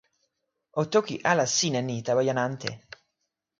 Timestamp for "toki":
0.93-1.15